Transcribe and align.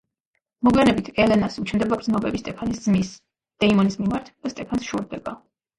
მოგვიანებით, 0.67 1.11
ელენას 1.25 1.59
უჩნდება 1.63 1.99
გრძნობები 2.01 2.43
სტეფანის 2.45 2.83
ძმის, 2.89 3.15
დეიმონის 3.67 4.03
მიმართ 4.05 4.37
და 4.43 4.57
სტეფანს 4.57 4.91
შორდება. 4.93 5.41